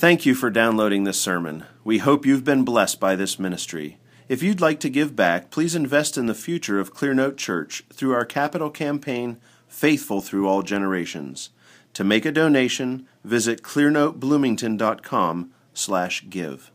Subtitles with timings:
[0.00, 1.66] Thank you for downloading this sermon.
[1.84, 3.98] We hope you've been blessed by this ministry.
[4.30, 8.14] If you'd like to give back, please invest in the future of Clearnote Church through
[8.14, 9.36] our capital campaign,
[9.68, 11.50] Faithful Through All Generations.
[11.92, 16.70] To make a donation, visit clearnotebloomington.com slash give.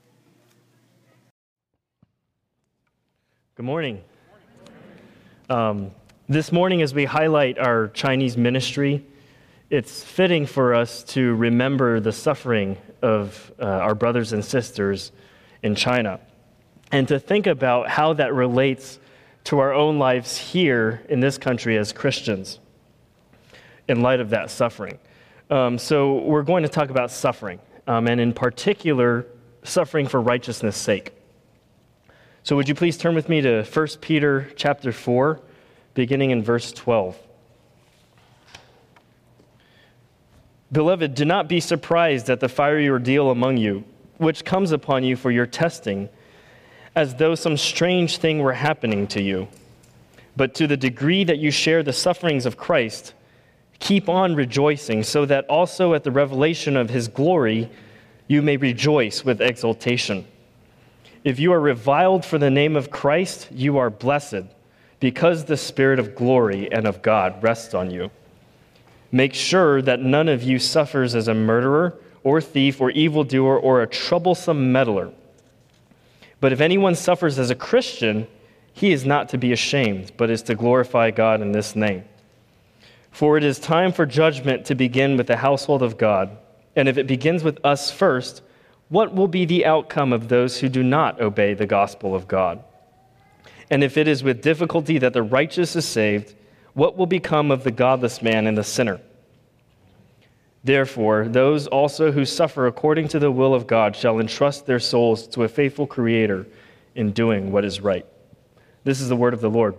[3.55, 4.03] Good morning.
[5.49, 5.89] Um,
[6.29, 9.03] this morning, as we highlight our Chinese ministry,
[9.71, 15.11] it's fitting for us to remember the suffering of uh, our brothers and sisters
[15.63, 16.19] in China
[16.91, 18.99] and to think about how that relates
[19.45, 22.59] to our own lives here in this country as Christians
[23.87, 24.97] in light of that suffering.
[25.49, 29.27] Um, so, we're going to talk about suffering, um, and in particular,
[29.63, 31.13] suffering for righteousness' sake.
[32.41, 35.39] So, would you please turn with me to 1 Peter chapter 4,
[35.93, 37.15] beginning in verse 12.
[40.75, 43.85] Beloved, do not be surprised at the fiery ordeal among you,
[44.17, 46.09] which comes upon you for your testing,
[46.97, 49.47] as though some strange thing were happening to you.
[50.35, 53.13] But to the degree that you share the sufferings of Christ,
[53.79, 57.69] keep on rejoicing, so that also at the revelation of his glory
[58.27, 60.27] you may rejoice with exultation.
[61.23, 64.43] If you are reviled for the name of Christ, you are blessed,
[64.99, 68.11] because the Spirit of glory and of God rests on you.
[69.11, 73.81] Make sure that none of you suffers as a murderer or thief or evildoer or
[73.81, 75.11] a troublesome meddler.
[76.41, 78.27] But if anyone suffers as a Christian,
[78.73, 82.03] he is not to be ashamed, but is to glorify God in this name.
[83.11, 86.37] For it is time for judgment to begin with the household of God.
[86.75, 88.41] And if it begins with us first,
[88.89, 92.61] what will be the outcome of those who do not obey the gospel of God?
[93.69, 96.35] And if it is with difficulty that the righteous is saved,
[96.75, 98.99] what will become of the godless man and the sinner?
[100.63, 105.25] Therefore, those also who suffer according to the will of God shall entrust their souls
[105.29, 106.45] to a faithful Creator
[106.93, 108.05] in doing what is right.
[108.83, 109.75] This is the word of the Lord.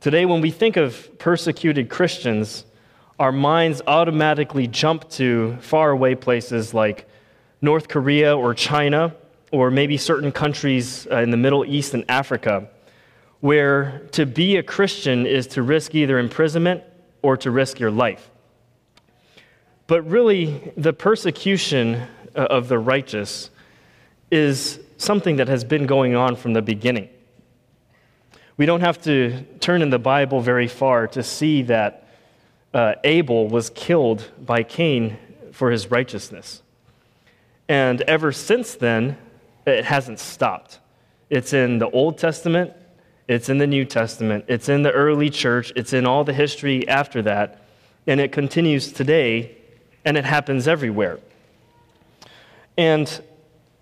[0.00, 2.64] Today, when we think of persecuted Christians,
[3.18, 7.08] our minds automatically jump to faraway places like
[7.60, 9.14] North Korea or China,
[9.50, 12.68] or maybe certain countries uh, in the Middle East and Africa
[13.42, 16.84] where to be a Christian is to risk either imprisonment
[17.22, 18.30] or to risk your life.
[19.88, 23.50] But really, the persecution uh, of the righteous
[24.30, 27.08] is something that has been going on from the beginning.
[28.56, 32.06] We don't have to turn in the Bible very far to see that
[32.72, 35.18] uh, Abel was killed by Cain
[35.50, 36.62] for his righteousness.
[37.68, 39.18] And ever since then,
[39.66, 40.78] it hasn't stopped.
[41.28, 42.74] It's in the Old Testament,
[43.28, 46.86] it's in the New Testament, it's in the early church, it's in all the history
[46.88, 47.64] after that,
[48.06, 49.56] and it continues today,
[50.04, 51.20] and it happens everywhere.
[52.76, 53.22] And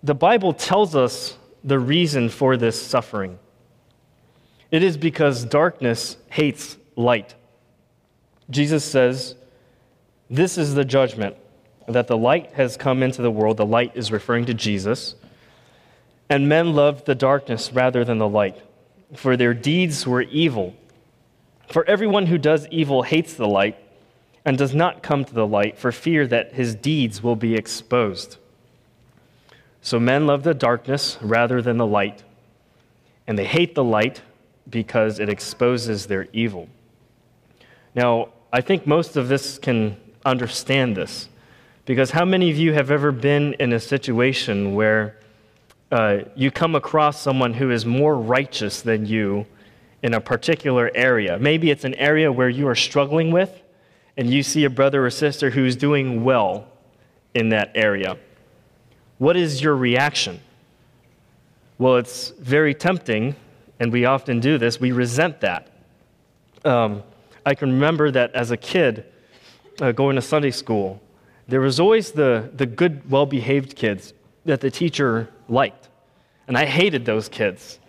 [0.03, 3.39] the Bible tells us the reason for this suffering.
[4.69, 7.35] It is because darkness hates light.
[8.49, 9.35] Jesus says,
[10.29, 11.35] This is the judgment
[11.87, 13.57] that the light has come into the world.
[13.57, 15.15] The light is referring to Jesus.
[16.29, 18.61] And men loved the darkness rather than the light
[19.15, 20.75] for their deeds were evil.
[21.67, 23.77] For everyone who does evil hates the light
[24.43, 28.37] and does not come to the light for fear that his deeds will be exposed.
[29.81, 32.23] So men love the darkness rather than the light,
[33.27, 34.21] and they hate the light
[34.69, 36.67] because it exposes their evil.
[37.95, 41.29] Now, I think most of this can understand this,
[41.85, 45.17] because how many of you have ever been in a situation where
[45.91, 49.45] uh, you come across someone who is more righteous than you
[50.03, 51.37] in a particular area.
[51.37, 53.61] Maybe it's an area where you are struggling with,
[54.17, 56.67] and you see a brother or sister who's doing well
[57.33, 58.17] in that area.
[59.17, 60.39] What is your reaction?
[61.77, 63.35] Well, it's very tempting,
[63.79, 64.79] and we often do this.
[64.79, 65.71] We resent that.
[66.63, 67.03] Um,
[67.45, 69.05] I can remember that as a kid
[69.81, 71.01] uh, going to Sunday school,
[71.47, 74.13] there was always the, the good, well behaved kids
[74.45, 75.89] that the teacher liked.
[76.47, 77.79] And I hated those kids.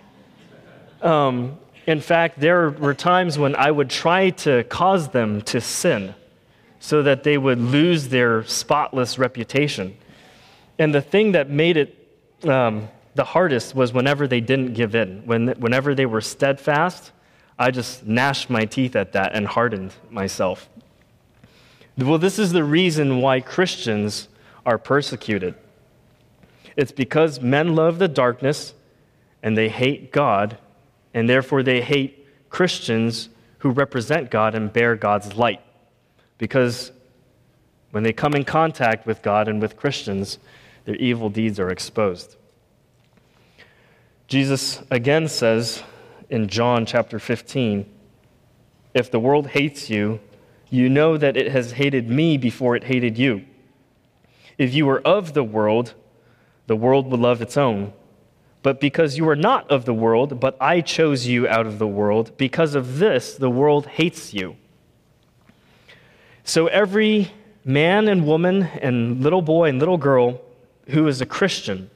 [1.01, 6.15] Um, in fact, there were times when I would try to cause them to sin
[6.81, 9.97] so that they would lose their spotless reputation.
[10.79, 11.99] And the thing that made it
[12.49, 15.23] um, the hardest was whenever they didn't give in.
[15.27, 17.13] When, whenever they were steadfast,
[17.59, 20.69] I just gnashed my teeth at that and hardened myself.
[21.99, 24.29] Well, this is the reason why Christians
[24.65, 25.55] are persecuted.
[26.77, 28.75] It's because men love the darkness
[29.43, 30.59] and they hate God,
[31.13, 33.29] and therefore they hate Christians
[33.59, 35.61] who represent God and bear God's light.
[36.39, 36.93] Because
[37.93, 40.39] When they come in contact with God and with Christians,
[40.87, 42.37] their evil deeds are exposed.
[44.27, 45.83] Jesus again says
[46.31, 47.85] in John chapter 15
[48.95, 50.21] If the world hates you,
[50.71, 53.45] you know that it has hated me before it hated you.
[54.57, 55.93] If you were of the world,
[56.73, 57.93] the world would love its own.
[58.63, 61.87] But because you are not of the world, but I chose you out of the
[61.87, 64.57] world, because of this, the world hates you.
[66.45, 67.31] So every
[67.63, 70.41] man and woman and little boy and little girl
[70.89, 71.91] who is a Christian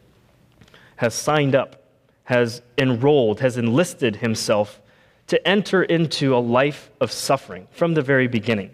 [0.97, 1.83] has signed up,
[2.25, 4.83] has enrolled, has enlisted himself
[5.29, 8.73] to enter into a life of suffering from the very beginning.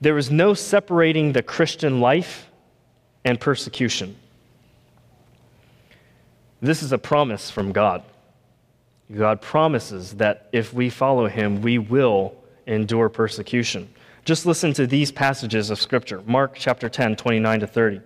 [0.00, 2.49] There is no separating the Christian life
[3.24, 4.16] and persecution.
[6.60, 8.02] This is a promise from God.
[9.14, 12.34] God promises that if we follow him, we will
[12.66, 13.88] endure persecution.
[14.24, 18.00] Just listen to these passages of Scripture Mark chapter 10, 29 to 30.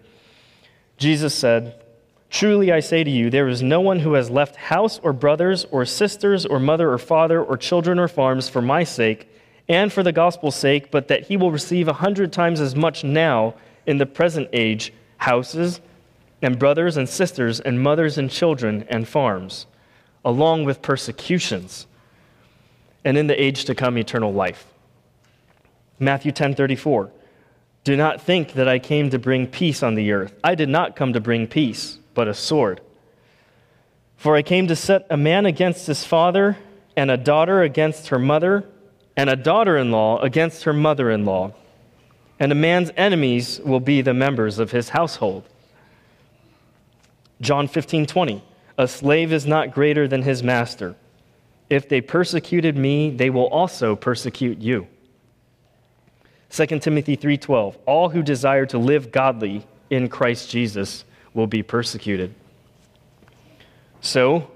[0.96, 1.82] Jesus said,
[2.30, 5.66] Truly I say to you, there is no one who has left house or brothers
[5.70, 9.28] or sisters or mother or father or children or farms for my sake
[9.68, 13.04] and for the gospel's sake, but that he will receive a hundred times as much
[13.04, 13.54] now
[13.86, 14.92] in the present age
[15.24, 15.80] houses
[16.42, 19.66] and brothers and sisters and mothers and children and farms,
[20.22, 21.86] along with persecutions,
[23.04, 24.66] and in the age to come eternal life.
[25.98, 27.10] Matthew 10:34
[27.84, 30.34] Do not think that I came to bring peace on the earth.
[30.44, 32.80] I did not come to bring peace, but a sword.
[34.16, 36.58] For I came to set a man against his father,
[36.96, 38.64] and a daughter against her mother,
[39.16, 41.52] and a daughter in law against her mother in law.
[42.44, 45.44] And a man's enemies will be the members of his household.
[47.40, 48.44] John 15, 20.
[48.76, 50.94] A slave is not greater than his master.
[51.70, 54.88] If they persecuted me, they will also persecute you.
[56.50, 62.34] 2 Timothy 3:12 All who desire to live godly in Christ Jesus will be persecuted.
[64.02, 64.50] So,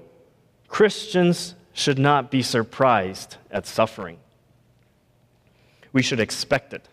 [0.67, 4.19] Christians should not be surprised at suffering.
[5.91, 6.87] We should expect it.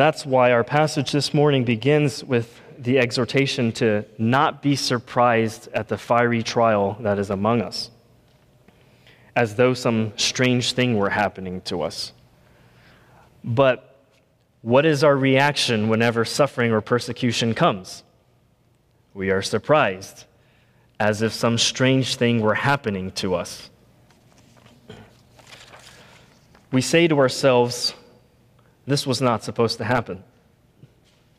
[0.00, 5.88] That's why our passage this morning begins with the exhortation to not be surprised at
[5.88, 7.90] the fiery trial that is among us,
[9.34, 12.12] as though some strange thing were happening to us.
[13.44, 13.96] But
[14.62, 18.02] what is our reaction whenever suffering or persecution comes?
[19.14, 20.24] We are surprised,
[20.98, 23.70] as if some strange thing were happening to us.
[26.72, 27.94] We say to ourselves,
[28.86, 30.22] This was not supposed to happen.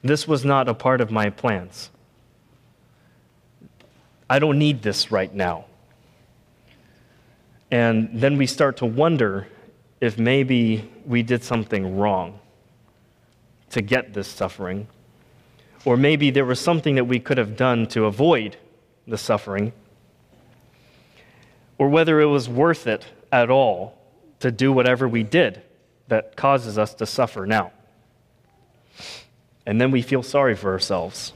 [0.03, 1.89] This was not a part of my plans.
[4.29, 5.65] I don't need this right now.
[7.71, 9.47] And then we start to wonder
[9.99, 12.39] if maybe we did something wrong
[13.71, 14.87] to get this suffering,
[15.83, 18.57] or maybe there was something that we could have done to avoid
[19.07, 19.73] the suffering,
[21.77, 23.97] or whether it was worth it at all
[24.39, 25.61] to do whatever we did
[26.07, 27.71] that causes us to suffer now.
[29.65, 31.33] And then we feel sorry for ourselves.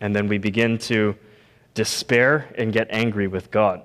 [0.00, 1.16] And then we begin to
[1.74, 3.82] despair and get angry with God.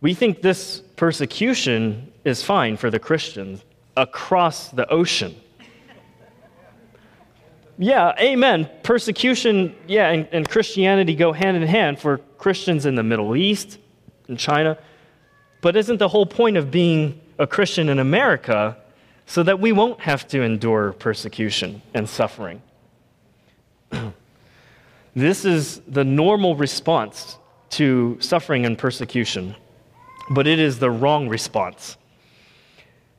[0.00, 3.64] We think this persecution is fine for the Christians
[3.96, 5.34] across the ocean.
[7.78, 8.68] Yeah, amen.
[8.82, 13.78] Persecution, yeah, and, and, Christianity go hand in hand for Christians in the Middle East,
[14.28, 14.78] in China.
[15.62, 18.76] But isn't the whole point of being a Christian in America
[19.26, 22.60] so that we won't have to endure persecution and suffering.
[25.16, 27.38] this is the normal response
[27.70, 29.56] to suffering and persecution,
[30.30, 31.96] but it is the wrong response.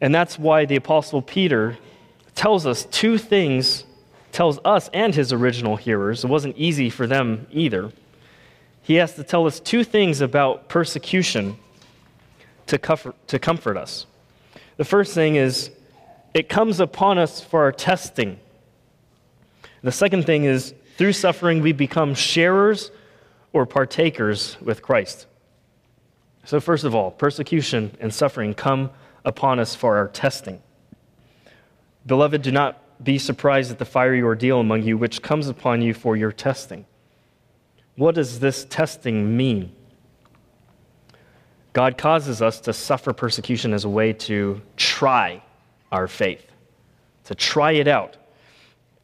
[0.02, 1.78] And that's why the Apostle Peter
[2.36, 3.86] tells us two things,
[4.32, 6.24] tells us and his original hearers.
[6.24, 7.92] It wasn't easy for them either.
[8.82, 11.58] He has to tell us two things about persecution
[12.68, 14.06] to comfort, to comfort us.
[14.78, 15.72] The first thing is
[16.34, 18.40] it comes upon us for our testing.
[19.82, 22.92] The second thing is through suffering, we become sharers
[23.52, 25.28] or partakers with Christ.
[26.46, 28.92] So, first of all, persecution and suffering come
[29.24, 30.62] upon us for our testing.
[32.06, 35.94] Beloved, do not be surprised at the fiery ordeal among you which comes upon you
[35.94, 36.86] for your testing.
[37.96, 39.74] What does this testing mean?
[41.74, 45.42] God causes us to suffer persecution as a way to try
[45.92, 46.46] our faith,
[47.26, 48.16] to try it out.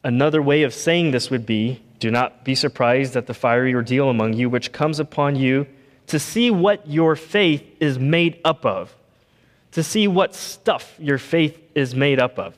[0.04, 4.08] Another way of saying this would be do not be surprised at the fiery ordeal
[4.08, 5.66] among you which comes upon you
[6.06, 8.94] to see what your faith is made up of,
[9.72, 12.56] to see what stuff your faith is made up of.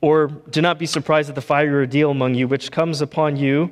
[0.00, 3.70] Or do not be surprised at the fiery ordeal among you, which comes upon you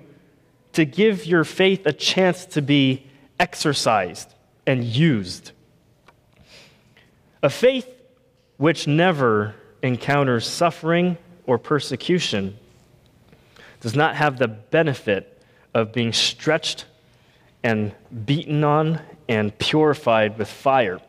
[0.75, 3.07] to give your faith a chance to be
[3.41, 4.35] exercised
[4.71, 5.51] and used.
[7.43, 7.89] A faith
[8.57, 12.57] which never encounters suffering or persecution
[13.81, 15.43] does not have the benefit
[15.75, 16.85] of being stretched
[17.65, 17.93] and
[18.25, 21.01] beaten on and purified with fire.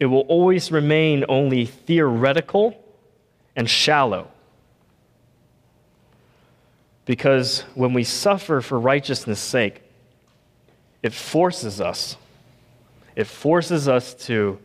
[0.00, 2.82] It will always remain only theoretical
[3.54, 4.30] and shallow.
[7.04, 9.82] Because when we suffer for righteousness' sake,
[11.02, 12.16] it forces us.
[13.14, 14.58] It forces us to,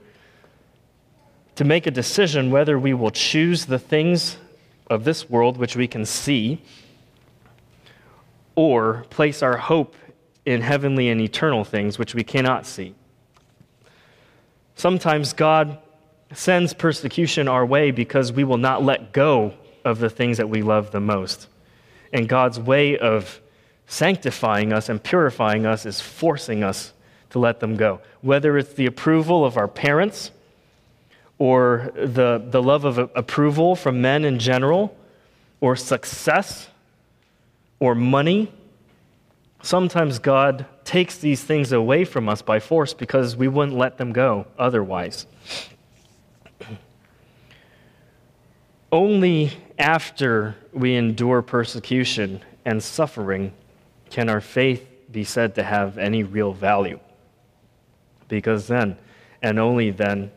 [1.55, 4.37] to make a decision whether we will choose the things
[4.89, 6.61] of this world which we can see
[8.55, 9.95] or place our hope
[10.45, 12.93] in heavenly and eternal things which we cannot see.
[14.75, 15.79] Sometimes God
[16.33, 19.53] sends persecution our way because we will not let go
[19.85, 21.47] of the things that we love the most.
[22.11, 23.39] And God's way of
[23.87, 26.93] sanctifying us and purifying us is forcing us
[27.29, 27.99] to let them go.
[28.21, 30.31] Whether it's the approval of our parents
[31.37, 34.95] or the, the love of approval from men in general,
[35.63, 36.67] or success
[37.79, 38.51] or money,
[39.61, 44.11] sometimes God takes these things away from us by force because we wouldn't let them
[44.11, 45.25] go otherwise.
[48.91, 53.53] Only after we endure persecution and suffering
[54.13, 57.00] can our faith be said to have any real value.
[58.27, 58.96] Because then,
[59.41, 60.32] and only then,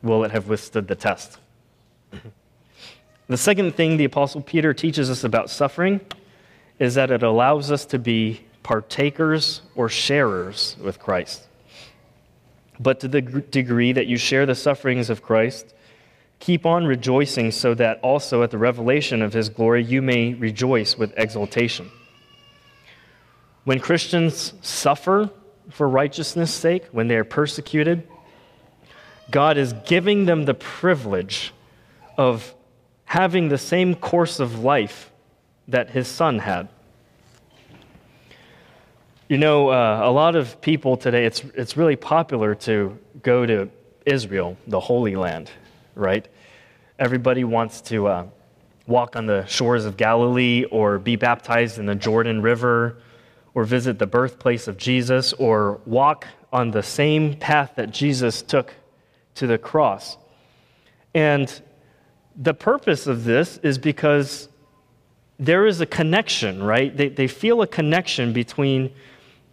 [0.00, 1.38] will it have withstood the test.
[3.28, 6.00] the second thing the Apostle Peter teaches us about suffering
[6.78, 11.42] is that it allows us to be partakers or sharers with Christ.
[12.78, 15.74] But to the degree that you share the sufferings of Christ,
[16.40, 20.96] Keep on rejoicing so that also at the revelation of his glory you may rejoice
[20.96, 21.90] with exultation.
[23.64, 25.30] When Christians suffer
[25.70, 28.08] for righteousness' sake, when they are persecuted,
[29.30, 31.52] God is giving them the privilege
[32.16, 32.54] of
[33.04, 35.10] having the same course of life
[35.68, 36.68] that his son had.
[39.28, 43.70] You know, uh, a lot of people today, it's, it's really popular to go to
[44.04, 45.50] Israel, the Holy Land
[45.94, 46.26] right?
[46.98, 48.26] Everybody wants to uh,
[48.86, 52.96] walk on the shores of Galilee or be baptized in the Jordan River
[53.54, 58.74] or visit the birthplace of Jesus or walk on the same path that Jesus took
[59.34, 60.16] to the cross.
[61.14, 61.60] And
[62.36, 64.48] the purpose of this is because
[65.38, 66.94] there is a connection, right?
[66.96, 68.92] They, they feel a connection between,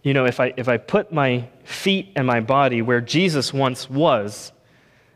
[0.02, 3.88] you know, if I, if I put my feet and my body where Jesus once
[3.88, 4.52] was,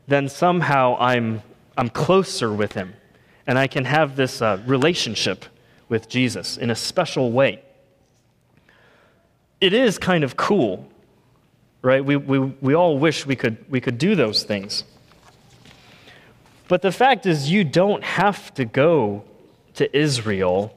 [0.09, 1.43] then somehow I'm,
[1.77, 2.95] I'm closer with him.
[3.47, 5.45] And I can have this uh, relationship
[5.89, 7.63] with Jesus in a special way.
[9.63, 10.87] It is kind of cool,
[11.81, 12.05] right?
[12.05, 14.85] We, we, we all wish we could, we could do those things.
[16.69, 19.25] But the fact is, you don't have to go
[19.75, 20.77] to Israel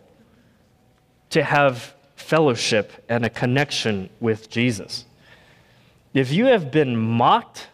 [1.32, 5.04] to have fellowship and a connection with Jesus.
[6.14, 7.68] If you have been mocked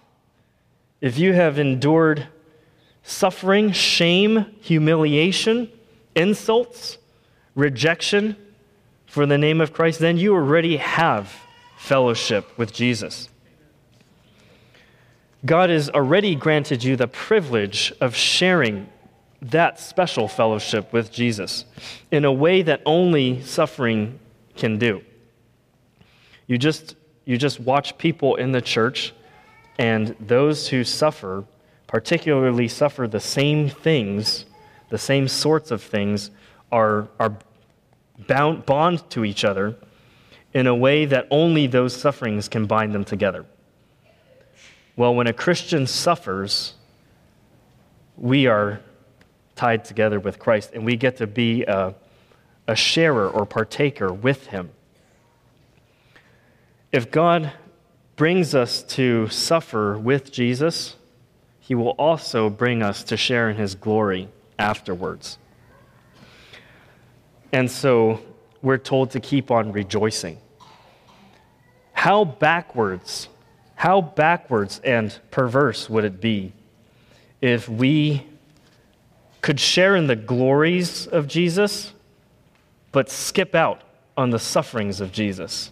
[1.01, 2.27] if you have endured
[3.01, 5.69] suffering, shame, humiliation,
[6.13, 6.99] insults,
[7.55, 8.37] rejection
[9.11, 11.35] for the name of Christ, then you already have
[11.75, 13.27] fellowship with Jesus.
[15.45, 18.87] God has already granted you the privilege of sharing
[19.41, 21.65] that special fellowship with Jesus
[22.09, 24.17] in a way that only suffering
[24.55, 25.01] can do.
[26.47, 29.13] You just, you just watch people in the church
[29.77, 31.43] and those who suffer,
[31.85, 34.45] particularly suffer the same things,
[34.87, 36.31] the same sorts of things,
[36.71, 37.35] are, are
[38.27, 39.75] bound, bond to each other
[40.53, 43.45] in a way that only those sufferings can bind them together.
[44.95, 46.73] Well, when a Christian suffers,
[48.17, 48.81] we are
[49.55, 51.95] tied together with Christ, and we get to be a,
[52.67, 54.71] a sharer or partaker with Him.
[56.91, 57.53] If God
[58.17, 60.95] brings us to suffer with Jesus,
[61.59, 64.27] he will also bring us to share in his glory
[64.59, 65.37] afterwards.
[67.51, 68.21] And so
[68.61, 70.37] we're told to keep on rejoicing.
[71.93, 73.27] How backwards,
[73.75, 76.53] how backwards and perverse would it be
[77.41, 78.25] if we
[79.41, 81.93] could share in the glories of Jesus,
[82.91, 83.81] but skip out
[84.15, 85.71] on the sufferings of Jesus?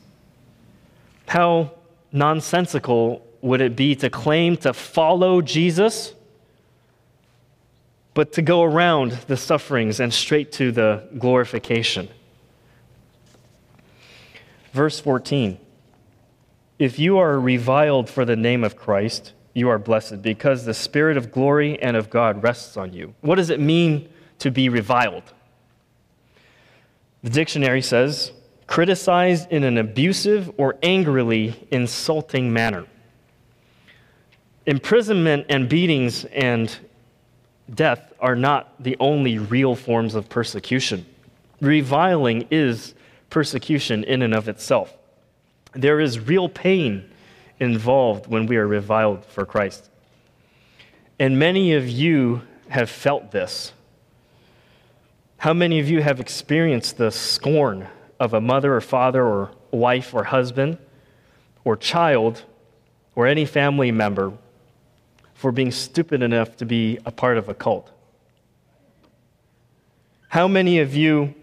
[1.28, 1.72] How
[2.12, 6.14] nonsensical would it be to claim to follow Jesus
[8.20, 12.10] but to go around the sufferings and straight to the glorification.
[14.74, 15.58] Verse 14
[16.80, 21.16] If you are reviled for the name of Christ, you are blessed because the Spirit
[21.16, 23.16] of glory and of God rests on you.
[23.22, 24.10] What does it mean
[24.40, 25.24] to be reviled?
[27.24, 28.34] The dictionary says,
[28.68, 32.86] criticized in an abusive or angrily insulting manner.
[34.66, 36.78] Imprisonment and beatings and
[37.76, 41.06] death are not the only real forms of persecution.
[41.62, 42.94] Reviling is
[43.30, 44.96] persecution in and of itself.
[45.74, 47.10] There is real pain
[47.60, 49.90] involved when we are reviled for Christ.
[51.20, 53.74] And many of you have felt this.
[55.38, 57.88] How many of you have experienced the scorn
[58.20, 60.78] of a mother or father or wife or husband
[61.64, 62.44] or child
[63.16, 64.34] or any family member
[65.40, 67.90] for being stupid enough to be a part of a cult?
[70.28, 71.34] How many of you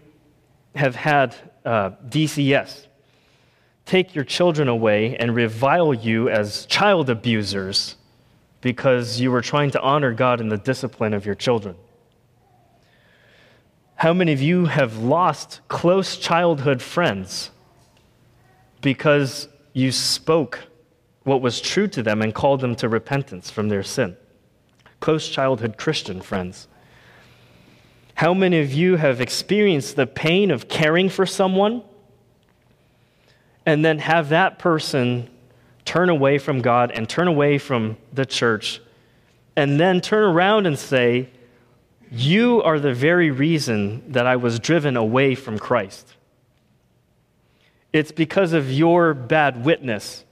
[0.75, 1.35] have had
[1.65, 2.85] uh, DCS
[3.87, 7.95] take your children away and revile you as child abusers
[8.61, 11.75] because you were trying to honor God in the discipline of your children?
[13.95, 17.49] How many of you have lost close childhood friends
[18.79, 20.66] because you spoke
[21.27, 24.15] what was true to them and called them to repentance from their sin?
[25.01, 26.69] Close childhood Christian friends.
[28.15, 31.83] How many of you have experienced the pain of caring for someone
[33.65, 35.29] and then have that person
[35.83, 38.81] turn away from God and turn away from the church
[39.57, 41.29] and then turn around and say,
[42.09, 46.15] you are the very reason that I was driven away from Christ.
[47.91, 50.23] It's because of your bad witness.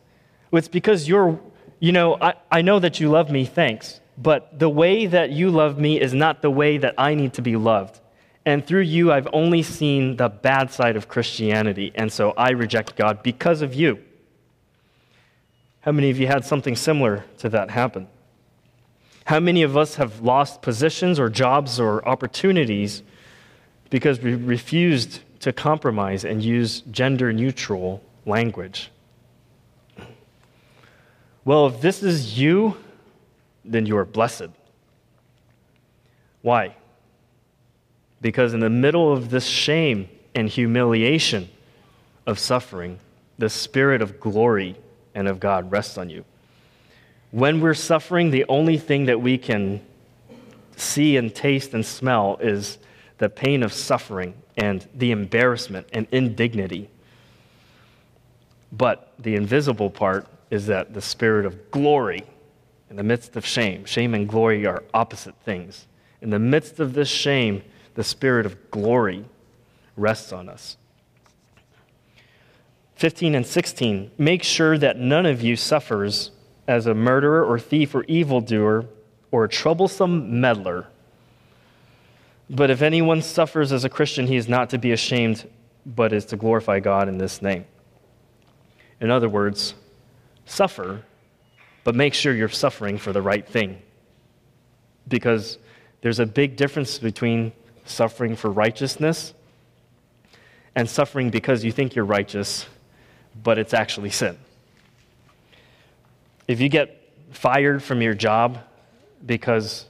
[0.57, 1.39] It's because you're,
[1.79, 3.99] you know, I, I know that you love me, thanks.
[4.17, 7.41] But the way that you love me is not the way that I need to
[7.41, 7.99] be loved.
[8.45, 11.91] And through you, I've only seen the bad side of Christianity.
[11.95, 13.99] And so I reject God because of you.
[15.81, 18.07] How many of you had something similar to that happen?
[19.25, 23.01] How many of us have lost positions or jobs or opportunities
[23.89, 28.91] because we refused to compromise and use gender neutral language?
[31.45, 32.75] Well, if this is you,
[33.63, 34.49] then you are blessed.
[36.41, 36.75] Why?
[38.19, 41.49] Because in the middle of this shame and humiliation
[42.25, 42.99] of suffering,
[43.37, 44.75] the Spirit of glory
[45.13, 46.25] and of God rests on you.
[47.29, 49.81] When we're suffering, the only thing that we can
[50.75, 52.79] see and taste and smell is
[53.19, 56.89] the pain of suffering and the embarrassment and indignity.
[58.71, 62.23] But the invisible part is that the spirit of glory
[62.89, 63.85] in the midst of shame.
[63.85, 65.87] Shame and glory are opposite things.
[66.21, 67.63] In the midst of this shame,
[67.95, 69.25] the spirit of glory
[69.97, 70.77] rests on us.
[72.95, 76.31] 15 and 16 make sure that none of you suffers
[76.67, 78.85] as a murderer or thief or evildoer
[79.31, 80.87] or a troublesome meddler.
[82.49, 85.49] But if anyone suffers as a Christian, he is not to be ashamed,
[85.85, 87.65] but is to glorify God in this name.
[89.01, 89.73] In other words,
[90.45, 91.03] suffer,
[91.83, 93.81] but make sure you're suffering for the right thing.
[95.07, 95.57] Because
[96.01, 97.51] there's a big difference between
[97.85, 99.33] suffering for righteousness
[100.75, 102.65] and suffering because you think you're righteous,
[103.43, 104.37] but it's actually sin.
[106.47, 108.59] If you get fired from your job
[109.25, 109.85] because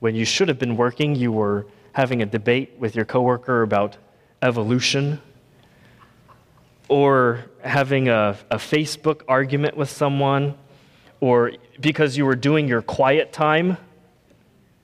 [0.00, 3.96] when you should have been working, you were having a debate with your coworker about
[4.42, 5.20] evolution,
[6.88, 10.54] or having a, a Facebook argument with someone,
[11.20, 13.76] or because you were doing your quiet time,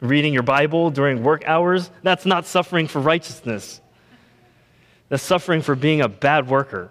[0.00, 3.80] reading your Bible during work hours, that's not suffering for righteousness.
[5.08, 6.90] That's suffering for being a bad worker.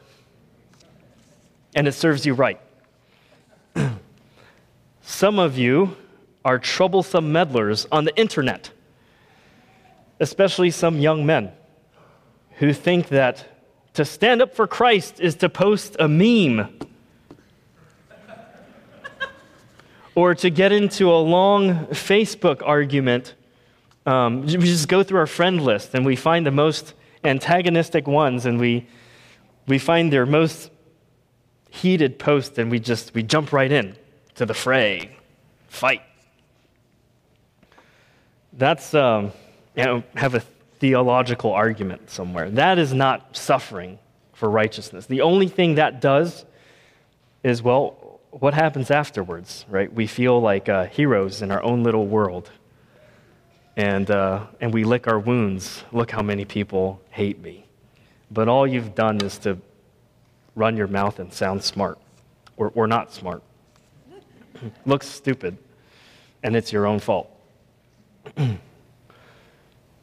[1.76, 2.60] And it serves you right.
[5.02, 5.98] Some of you
[6.44, 8.72] are troublesome meddlers on the internet,
[10.20, 11.52] especially some young men
[12.58, 13.46] who think that
[13.96, 16.80] to stand up for Christ is to post a meme
[20.16, 23.34] or to get into a long Facebook argument.
[24.06, 28.46] Um, we just go through our friend list and we find the most antagonistic ones
[28.46, 28.86] and we,
[29.68, 30.72] we find their most
[31.70, 33.96] heated post and we just we jump right in
[34.36, 35.18] to the fray,
[35.70, 36.02] fight.
[38.52, 39.32] That's, um,
[39.76, 40.44] you know, have a
[40.80, 42.50] theological argument somewhere.
[42.50, 44.00] That is not suffering
[44.34, 45.06] for righteousness.
[45.06, 46.46] The only thing that does
[47.44, 49.92] is, well, what happens afterwards, right?
[49.92, 52.52] We feel like uh, heroes in our own little world.
[53.78, 55.84] and, uh, and we lick our wounds.
[55.92, 57.66] Look how many people hate me.
[58.32, 59.58] But all you've done is to
[60.56, 62.00] run your mouth and sound smart,
[62.58, 63.44] or, or not smart.
[64.86, 65.58] Looks stupid,
[66.44, 67.30] and it's your own fault.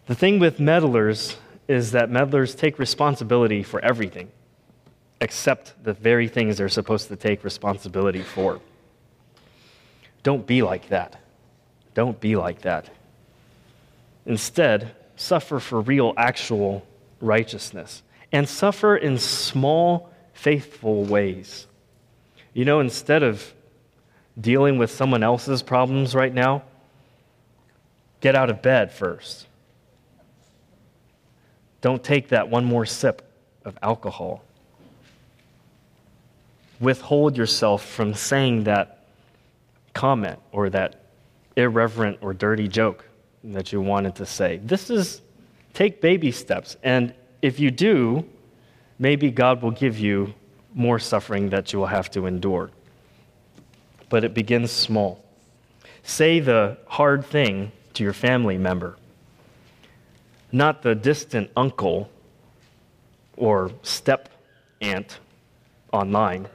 [0.07, 1.37] the thing with meddlers
[1.69, 4.31] is that meddlers take responsibility for everything
[5.21, 8.61] except the very things they're supposed to take responsibility for.
[10.25, 11.17] Don't be like that.
[11.95, 12.91] Don't be like that.
[14.27, 16.85] Instead, suffer for real, actual
[17.21, 21.67] righteousness and suffer in small, faithful ways.
[22.53, 23.53] You know, instead of
[24.41, 26.63] dealing with someone else's problems right now,
[28.21, 29.47] get out of bed first.
[31.83, 33.29] Don't take that one more sip
[33.67, 34.43] of alcohol.
[36.81, 39.05] Withhold yourself from saying that
[39.93, 41.03] comment or that
[41.57, 43.05] irreverent or dirty joke
[43.45, 44.59] that you wanted to say.
[44.63, 45.21] This is
[45.75, 46.77] take baby steps.
[46.83, 48.25] And if you do,
[48.99, 50.33] maybe God will give you
[50.75, 52.71] more suffering that you will have to endure.
[54.09, 55.25] But it begins small.
[56.05, 58.97] Say the hard thing to your family member,
[60.53, 62.11] not the distant uncle
[63.37, 64.29] or step
[64.81, 65.19] aunt
[65.93, 66.47] online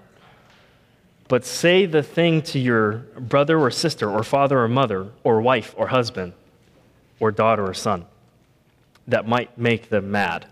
[1.27, 5.73] but say the thing to your brother or sister, or father or mother, or wife
[5.77, 6.33] or husband,
[7.19, 8.05] or daughter or son
[9.07, 10.45] that might make them mad.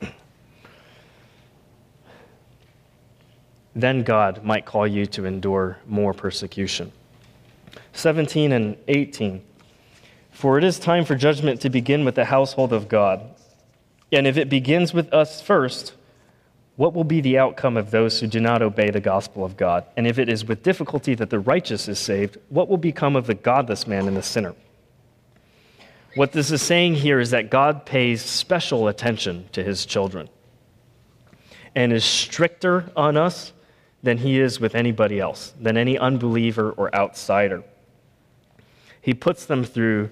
[3.74, 6.92] then God might call you to endure more persecution.
[7.92, 9.42] 17 and 18.
[10.34, 13.22] For it is time for judgment to begin with the household of God.
[14.12, 15.94] And if it begins with us first,
[16.76, 19.84] what will be the outcome of those who do not obey the gospel of God?
[19.96, 23.28] And if it is with difficulty that the righteous is saved, what will become of
[23.28, 24.56] the godless man and the sinner?
[26.16, 30.28] What this is saying here is that God pays special attention to his children
[31.76, 33.52] and is stricter on us
[34.02, 37.62] than he is with anybody else, than any unbeliever or outsider.
[39.00, 40.10] He puts them through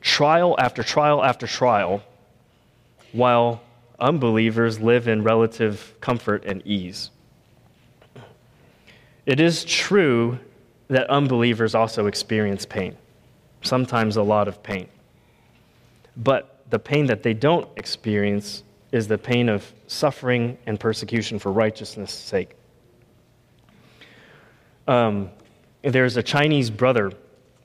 [0.00, 2.02] trial after trial after trial
[3.12, 3.60] while
[3.98, 7.10] unbelievers live in relative comfort and ease.
[9.26, 10.38] It is true
[10.88, 12.96] that unbelievers also experience pain,
[13.62, 14.88] sometimes a lot of pain.
[16.16, 21.52] But the pain that they don't experience is the pain of suffering and persecution for
[21.52, 22.56] righteousness' sake.
[24.88, 25.30] Um,
[25.82, 27.12] there's a Chinese brother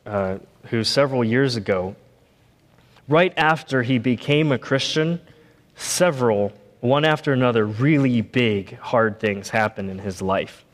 [0.06, 1.96] uh, who, several years ago,
[3.08, 5.22] right after he became a Christian,
[5.76, 10.66] several, one after another, really big, hard things happened in his life.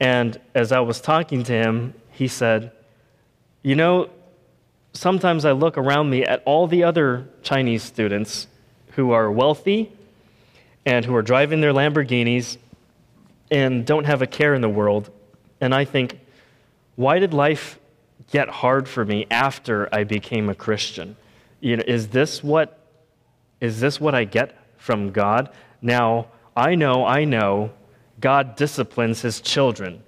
[0.00, 2.72] And as I was talking to him, he said,
[3.62, 4.10] You know,
[4.92, 8.46] sometimes I look around me at all the other Chinese students
[8.92, 9.92] who are wealthy
[10.86, 12.56] and who are driving their Lamborghinis
[13.50, 15.10] and don't have a care in the world.
[15.60, 16.18] And I think,
[16.96, 17.78] why did life
[18.30, 21.16] get hard for me after I became a Christian?
[21.60, 22.78] You know, is this what
[23.60, 25.50] is this what I get from God?
[25.82, 27.72] Now, I know, I know,
[28.20, 30.02] God disciplines his children.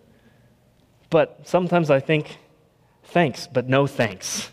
[1.10, 2.38] But sometimes I think,
[3.04, 4.50] thanks, but no thanks.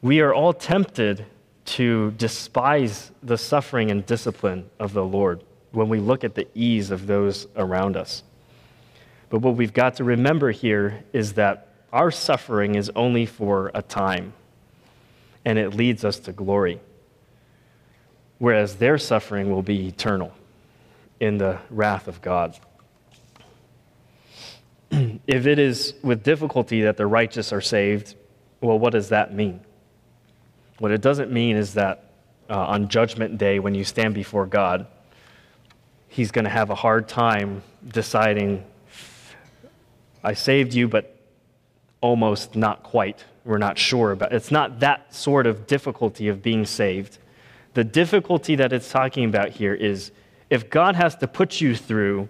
[0.00, 1.26] We are all tempted
[1.66, 5.42] to despise the suffering and discipline of the Lord
[5.72, 8.22] when we look at the ease of those around us.
[9.28, 13.82] But what we've got to remember here is that our suffering is only for a
[13.82, 14.32] time
[15.46, 16.80] and it leads us to glory.
[18.38, 20.32] Whereas their suffering will be eternal
[21.20, 22.58] in the wrath of God.
[24.90, 28.16] if it is with difficulty that the righteous are saved,
[28.60, 29.60] well, what does that mean?
[30.78, 32.10] What it doesn't mean is that
[32.50, 34.88] uh, on Judgment Day, when you stand before God,
[36.08, 38.64] He's going to have a hard time deciding,
[40.24, 41.15] I saved you, but
[42.06, 44.32] almost not quite we're not sure about.
[44.32, 47.18] It's not that sort of difficulty of being saved.
[47.74, 50.10] The difficulty that it's talking about here is
[50.50, 52.28] if God has to put you through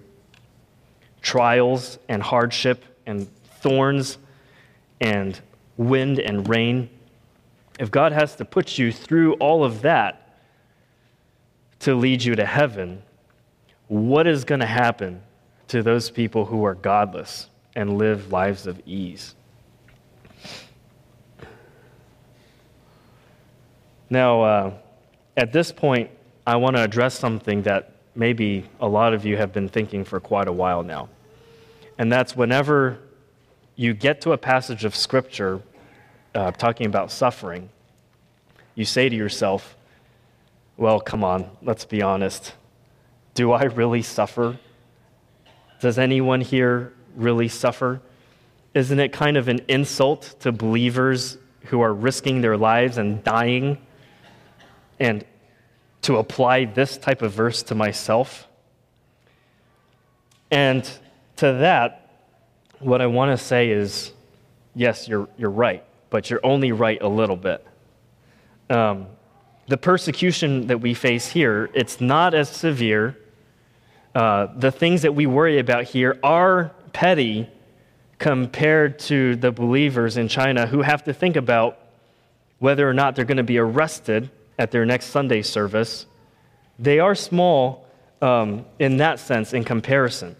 [1.22, 3.28] trials and hardship and
[3.60, 4.18] thorns
[5.00, 5.40] and
[5.78, 6.90] wind and rain,
[7.80, 10.38] if God has to put you through all of that
[11.80, 13.02] to lead you to heaven,
[13.88, 15.22] what is going to happen
[15.68, 19.35] to those people who are godless and live lives of ease?
[24.08, 24.74] Now, uh,
[25.36, 26.10] at this point,
[26.46, 30.20] I want to address something that maybe a lot of you have been thinking for
[30.20, 31.08] quite a while now.
[31.98, 32.98] And that's whenever
[33.74, 35.60] you get to a passage of Scripture
[36.34, 37.68] uh, talking about suffering,
[38.74, 39.76] you say to yourself,
[40.76, 42.54] well, come on, let's be honest.
[43.34, 44.58] Do I really suffer?
[45.80, 48.00] Does anyone here really suffer?
[48.74, 53.78] Isn't it kind of an insult to believers who are risking their lives and dying
[54.98, 55.24] and
[56.02, 58.46] to apply this type of verse to myself?
[60.50, 60.84] And
[61.36, 62.10] to that,
[62.78, 64.12] what I want to say is
[64.74, 67.66] yes, you're, you're right, but you're only right a little bit.
[68.70, 69.06] Um,
[69.66, 73.16] the persecution that we face here, it's not as severe.
[74.14, 77.48] Uh, the things that we worry about here are petty
[78.18, 81.78] compared to the believers in China who have to think about
[82.58, 86.06] whether or not they're going to be arrested at their next Sunday service.
[86.78, 87.86] They are small
[88.22, 90.36] um, in that sense in comparison.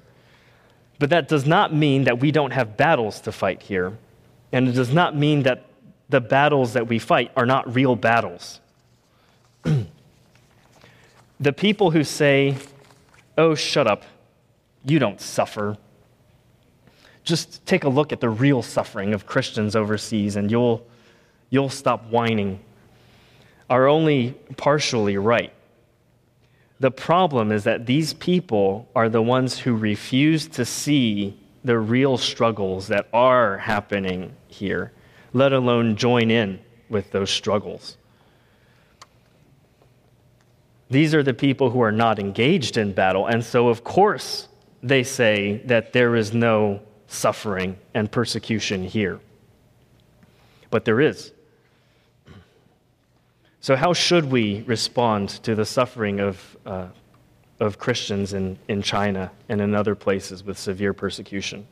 [0.98, 3.96] But that does not mean that we don't have battles to fight here.
[4.52, 5.66] And it does not mean that
[6.08, 8.60] the battles that we fight are not real battles.
[11.40, 12.56] the people who say,
[13.36, 14.04] Oh, shut up,
[14.84, 15.76] you don't suffer.
[17.22, 20.86] Just take a look at the real suffering of Christians overseas and you'll,
[21.50, 22.60] you'll stop whining,
[23.68, 25.52] are only partially right.
[26.78, 32.18] The problem is that these people are the ones who refuse to see the real
[32.18, 34.92] struggles that are happening here,
[35.32, 37.96] let alone join in with those struggles.
[40.88, 44.46] These are the people who are not engaged in battle, and so, of course,
[44.82, 49.18] they say that there is no suffering and persecution here.
[50.70, 51.32] But there is.
[53.66, 56.86] So, how should we respond to the suffering of, uh,
[57.58, 61.66] of Christians in, in China and in other places with severe persecution?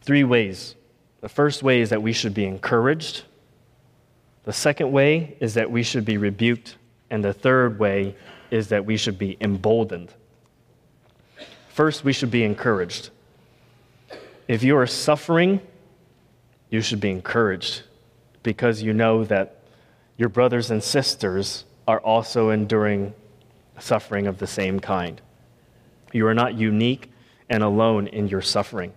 [0.00, 0.74] Three ways.
[1.20, 3.24] The first way is that we should be encouraged.
[4.44, 6.78] The second way is that we should be rebuked.
[7.10, 8.16] And the third way
[8.50, 10.14] is that we should be emboldened.
[11.68, 13.10] First, we should be encouraged.
[14.48, 15.60] If you are suffering,
[16.70, 17.82] you should be encouraged
[18.42, 19.58] because you know that
[20.16, 23.14] your brothers and sisters are also enduring
[23.78, 25.20] suffering of the same kind.
[26.12, 27.10] You are not unique
[27.48, 28.92] and alone in your suffering.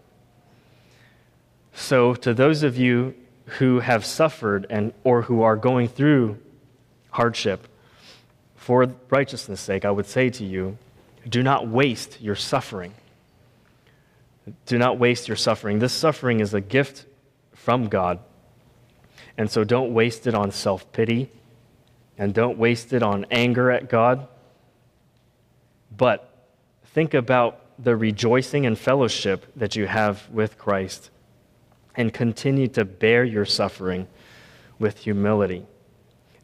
[1.74, 6.38] So, to those of you who have suffered and, or who are going through
[7.12, 7.68] hardship,
[8.66, 10.80] for righteousness' sake, I would say to you,
[11.30, 12.96] do not waste your suffering.
[14.66, 15.78] Do not waste your suffering.
[15.78, 17.06] This suffering is a gift
[17.54, 18.18] from God
[19.38, 21.30] and so don't waste it on self pity
[22.18, 24.28] and don't waste it on anger at God.
[25.96, 26.30] But
[26.86, 31.10] think about the rejoicing and fellowship that you have with Christ
[31.96, 34.08] and continue to bear your suffering
[34.80, 35.66] with humility.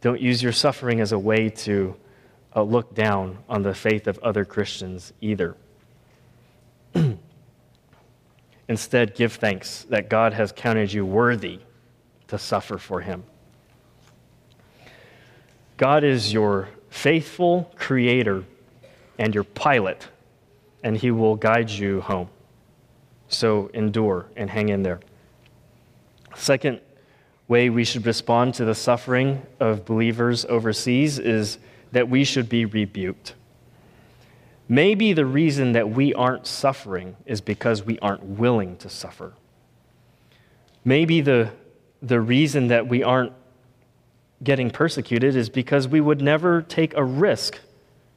[0.01, 1.95] Don't use your suffering as a way to
[2.55, 5.55] uh, look down on the faith of other Christians either.
[8.67, 11.59] Instead, give thanks that God has counted you worthy
[12.31, 13.25] to suffer for him.
[15.75, 18.45] God is your faithful creator
[19.19, 20.07] and your pilot,
[20.81, 22.29] and he will guide you home.
[23.27, 25.01] So endure and hang in there.
[26.33, 26.79] Second
[27.49, 31.57] way we should respond to the suffering of believers overseas is
[31.91, 33.33] that we should be rebuked.
[34.69, 39.33] Maybe the reason that we aren't suffering is because we aren't willing to suffer.
[40.85, 41.51] Maybe the
[42.01, 43.33] the reason that we aren't
[44.43, 47.59] getting persecuted is because we would never take a risk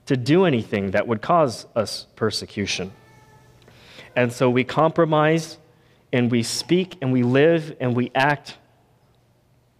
[0.06, 2.92] to do anything that would cause us persecution.
[4.16, 5.58] And so we compromise
[6.12, 8.56] and we speak and we live and we act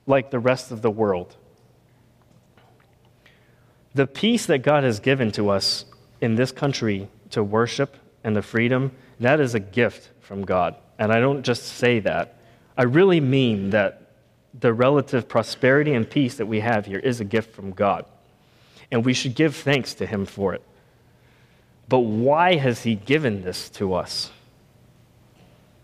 [0.06, 1.36] like the rest of the world.
[3.94, 5.84] The peace that God has given to us
[6.20, 10.74] in this country to worship and the freedom, that is a gift from God.
[10.98, 12.38] And I don't just say that.
[12.76, 14.00] I really mean that
[14.58, 18.04] the relative prosperity and peace that we have here is a gift from God.
[18.90, 20.62] And we should give thanks to Him for it.
[21.88, 24.30] But why has He given this to us?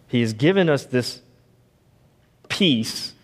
[0.09, 1.22] He has given us this
[2.48, 3.14] peace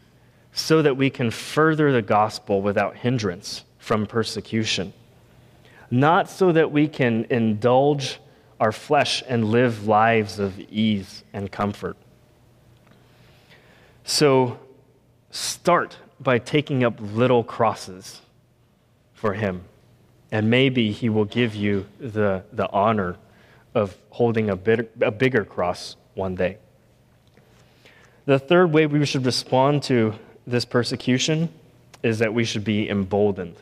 [0.52, 4.92] so that we can further the gospel without hindrance from persecution.
[5.90, 8.18] Not so that we can indulge
[8.58, 11.96] our flesh and live lives of ease and comfort.
[14.08, 14.60] So,
[15.32, 18.20] start by taking up little crosses
[19.14, 19.64] for Him.
[20.30, 23.16] And maybe He will give you the, the honor
[23.74, 26.58] of holding a, bit, a bigger cross one day.
[28.26, 30.14] The third way we should respond to
[30.46, 31.48] this persecution
[32.04, 33.56] is that we should be emboldened.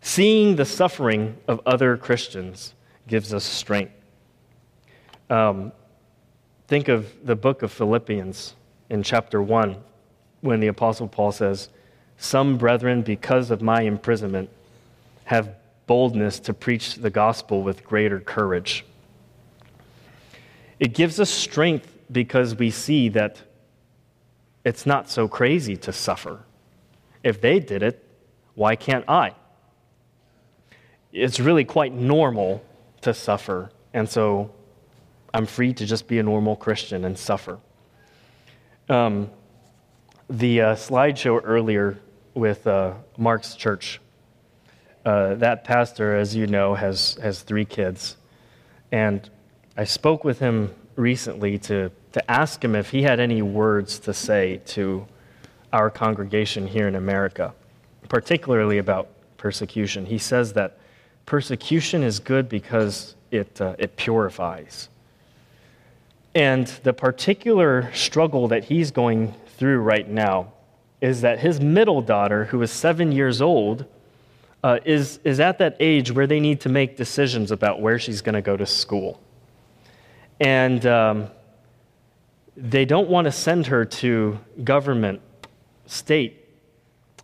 [0.00, 2.72] Seeing the suffering of other Christians
[3.08, 3.94] gives us strength.
[5.28, 5.72] Um,
[6.68, 8.54] think of the book of Philippians
[8.88, 9.76] in chapter 1
[10.40, 11.68] when the Apostle Paul says,
[12.16, 14.50] Some brethren, because of my imprisonment,
[15.24, 15.54] have
[15.86, 18.84] boldness to preach the gospel with greater courage.
[20.78, 23.40] It gives us strength because we see that
[24.64, 26.40] it's not so crazy to suffer.
[27.22, 28.04] If they did it,
[28.54, 29.34] why can't I?
[31.12, 32.64] It's really quite normal
[33.02, 34.50] to suffer, and so
[35.32, 37.58] I'm free to just be a normal Christian and suffer.
[38.88, 39.30] Um,
[40.30, 41.98] the uh, slideshow earlier
[42.34, 44.00] with uh, Mark's church,
[45.04, 48.16] uh, that pastor, as you know, has, has three kids.
[48.92, 49.28] And
[49.76, 54.14] I spoke with him recently to, to ask him if he had any words to
[54.14, 55.06] say to
[55.72, 57.54] our congregation here in America,
[58.08, 60.06] particularly about persecution.
[60.06, 60.78] He says that
[61.26, 64.88] persecution is good because it, uh, it purifies.
[66.36, 70.52] And the particular struggle that he's going through right now
[71.00, 73.86] is that his middle daughter, who is seven years old,
[74.62, 78.20] uh, is, is at that age where they need to make decisions about where she's
[78.20, 79.18] going to go to school.
[80.38, 81.28] And um,
[82.54, 85.22] they don't want to send her to government,
[85.86, 86.50] state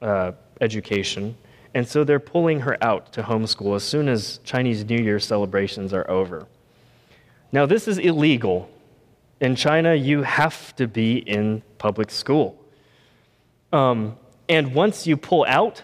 [0.01, 1.37] uh, education.
[1.75, 5.93] And so they're pulling her out to homeschool as soon as Chinese New Year celebrations
[5.93, 6.47] are over.
[7.53, 8.71] Now, this is illegal.
[9.43, 12.57] In China, you have to be in public school.
[13.73, 14.17] Um,
[14.49, 15.83] and once you pull out,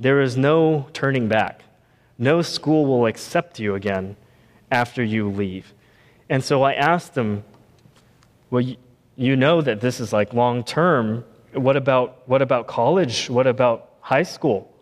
[0.00, 1.64] there is no turning back.
[2.16, 4.16] No school will accept you again
[4.70, 5.74] after you leave.
[6.30, 7.44] And so I asked them,
[8.48, 8.64] Well,
[9.16, 11.26] you know that this is like long term.
[11.52, 13.28] What about, what about college?
[13.28, 14.72] What about high school?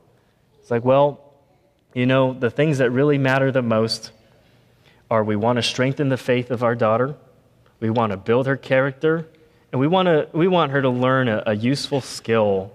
[0.60, 1.34] It's like, well,
[1.92, 4.12] you know, the things that really matter the most
[5.10, 7.16] are we want to strengthen the faith of our daughter,
[7.80, 9.26] we want to build her character,
[9.72, 12.72] and we want, to, we want her to learn a, a useful skill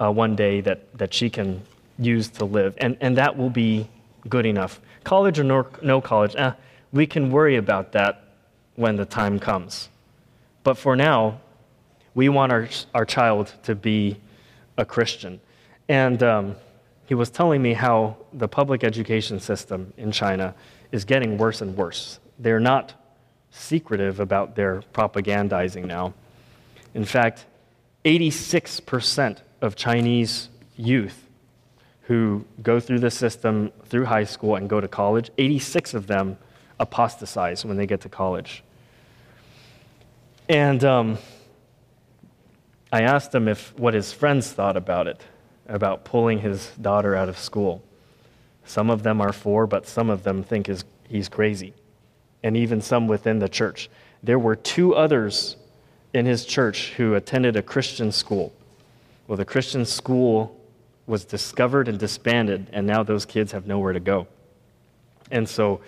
[0.00, 1.62] uh, one day that, that she can
[1.98, 2.74] use to live.
[2.78, 3.88] And, and that will be
[4.28, 4.80] good enough.
[5.04, 6.52] College or no, no college, eh,
[6.92, 8.24] we can worry about that
[8.74, 9.88] when the time comes.
[10.62, 11.40] But for now,
[12.14, 14.16] we want our, our child to be
[14.76, 15.40] a Christian.
[15.88, 16.56] And um,
[17.06, 20.54] he was telling me how the public education system in China
[20.92, 22.18] is getting worse and worse.
[22.38, 22.94] They're not
[23.56, 26.14] secretive about their propagandizing now.
[26.94, 27.46] In fact,
[28.04, 31.24] 86% of Chinese youth
[32.02, 36.38] who go through the system through high school and go to college, 86 of them
[36.78, 38.62] apostatize when they get to college.
[40.48, 41.18] And um,
[42.92, 45.20] I asked him if what his friends thought about it,
[45.66, 47.82] about pulling his daughter out of school.
[48.64, 50.70] Some of them are for, but some of them think
[51.08, 51.74] he's crazy,
[52.42, 53.88] and even some within the church.
[54.22, 55.56] There were two others
[56.12, 58.52] in his church who attended a Christian school.
[59.26, 60.58] Well, the Christian school
[61.06, 64.26] was discovered and disbanded, and now those kids have nowhere to go.
[65.30, 65.80] And so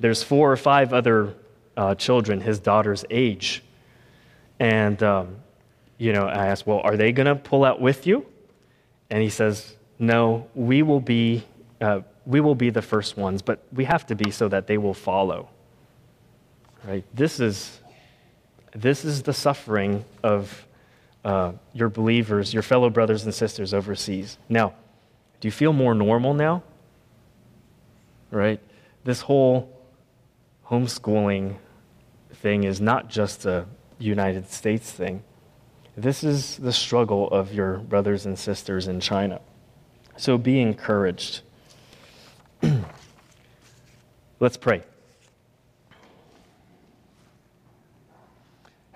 [0.00, 1.34] there's four or five other
[1.76, 3.62] uh, children his daughter's age.
[4.58, 5.36] And, um,
[5.98, 8.26] you know, I asked, well, are they going to pull out with you?
[9.10, 11.44] And he says, no, we will be,
[11.80, 14.78] uh, we will be the first ones, but we have to be so that they
[14.78, 15.48] will follow.
[16.86, 17.04] Right?
[17.12, 17.80] This is,
[18.72, 20.66] this is the suffering of
[21.24, 24.38] uh, your believers, your fellow brothers and sisters overseas.
[24.48, 24.74] Now,
[25.40, 26.62] do you feel more normal now?
[28.30, 28.60] Right?
[29.02, 29.76] This whole
[30.68, 31.56] homeschooling
[32.34, 33.66] thing is not just a
[33.98, 35.24] United States thing.
[35.96, 39.40] This is the struggle of your brothers and sisters in China.
[40.16, 41.40] So be encouraged.
[44.40, 44.82] Let's pray.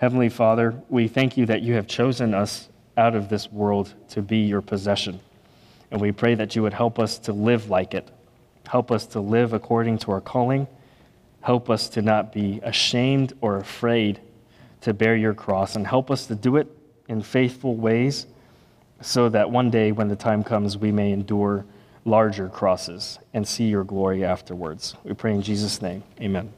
[0.01, 4.23] Heavenly Father, we thank you that you have chosen us out of this world to
[4.23, 5.21] be your possession.
[5.91, 8.09] And we pray that you would help us to live like it.
[8.67, 10.67] Help us to live according to our calling
[11.43, 14.21] Help us to not be ashamed or afraid
[14.83, 16.69] to bear your cross, and help us to do it
[17.09, 18.27] in faithful ways
[19.01, 21.65] so that one day when the time comes, we may endure
[22.05, 24.95] larger crosses and see your glory afterwards.
[25.05, 26.03] We pray in Jesus' name.
[26.21, 26.53] Amen.